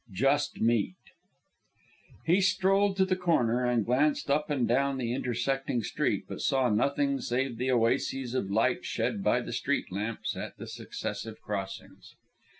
[0.11, 0.95] JUST MEAT
[2.25, 6.69] He strolled to the corner and glanced up and down the intersecting street, but saw
[6.71, 12.15] nothing save the oases of light shed by the street lamps at the successive crossings.